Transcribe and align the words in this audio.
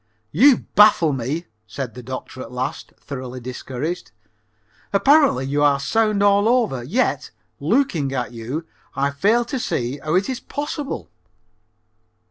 "You 0.31 0.65
baffle 0.73 1.13
me," 1.13 1.45
said 1.67 1.93
the 1.93 2.01
doctor 2.01 2.41
at 2.41 2.51
last, 2.51 2.91
thoroughly 2.99 3.39
discouraged. 3.39 4.11
"Apparently 4.91 5.45
you 5.45 5.61
are 5.61 5.79
sound 5.79 6.23
all 6.23 6.49
over, 6.49 6.81
yet, 6.81 7.29
looking 7.59 8.11
at 8.11 8.31
you, 8.33 8.65
I 8.95 9.11
fail 9.11 9.45
to 9.45 9.59
see 9.59 9.99
how 10.03 10.15
it 10.15 10.27
is 10.27 10.39
possible." 10.39 11.11